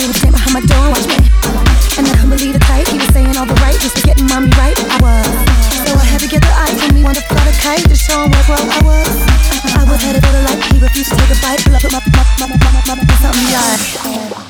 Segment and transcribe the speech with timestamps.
[0.00, 1.20] we would stand behind my door watch me.
[2.00, 4.24] And I couldn't believe the type, he was saying all the right, just to getting
[4.32, 4.72] mommy right.
[4.72, 5.28] I was.
[5.84, 8.24] So I had to get the eyes on me, wanna fly the kite, to show
[8.24, 9.12] him what world I was.
[9.76, 11.92] I was headed for the light, he refused to take a bite, pull up with
[11.92, 14.40] my, my, my, my, my, my, my, something yeah.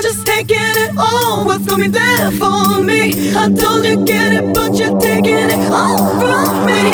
[0.00, 1.44] just taking it all.
[1.44, 3.34] What's coming there for me?
[3.36, 6.90] I told you get it, but you're taking it all from me.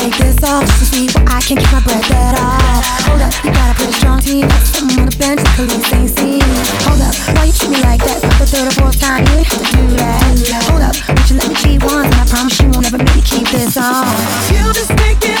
[0.00, 2.80] Take this off to see what I can't keep my breath at all.
[3.04, 4.48] Hold up, you gotta put a strong team.
[4.64, 6.40] Something on the bench, the police ain't seen.
[6.88, 8.24] Hold up, why you treat me like that?
[8.24, 10.24] For the third or fourth time, you ain't to do that.
[10.72, 12.08] Hold up, won't you let me cheat once?
[12.08, 14.08] And I promise you won't ever make me keep this on.
[14.48, 15.39] You just taking it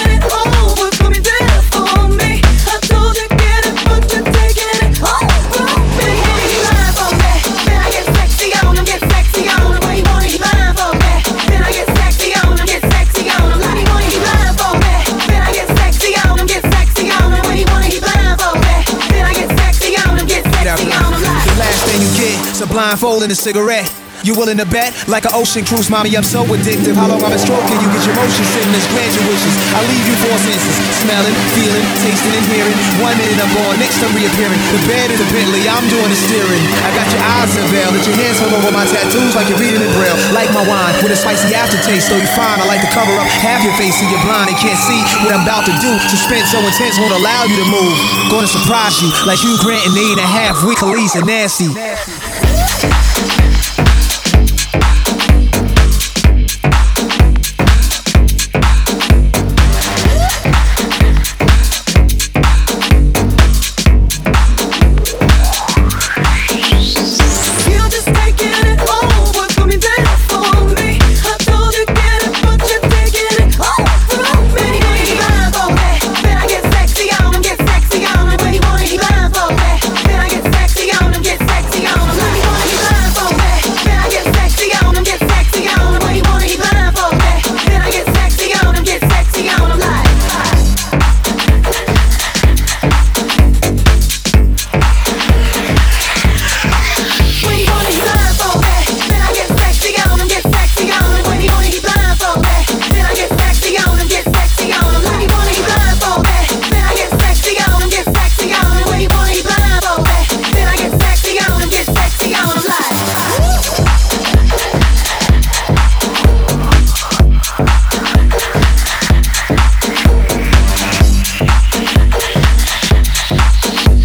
[22.90, 23.86] blindfold and a cigarette.
[24.20, 24.92] You willing to bet?
[25.08, 26.92] Like an ocean cruise, mommy, I'm so addictive.
[26.92, 29.54] How long I've been stroking you, get your motion sickness, grant your wishes.
[29.72, 32.76] I leave you four senses, smelling, feeling, tasting, and hearing.
[33.00, 34.60] One minute I'm gone, next I'm reappearing.
[34.76, 36.64] The bed is a Bentley, I'm doing the steering.
[36.84, 39.80] I got your eyes unveiled, let your hands hold over my tattoos like you're reading
[39.80, 40.18] in braille.
[40.36, 42.60] Like my wine, with a spicy aftertaste, though you fine.
[42.60, 45.32] I like to cover up half your face so you're blind and can't see what
[45.32, 45.96] I'm about to do.
[46.12, 47.96] Suspense so intense won't allow you to move.
[48.28, 51.72] Gonna surprise you like Hugh Grant and eight and a half week Kelis and Nasty.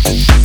[0.05, 0.44] Thank